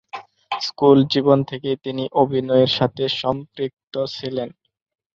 [0.61, 4.49] School জীবন থেকেই তিনি অভিনয়ের সাথে সম্পৃক্ত ছিলেন।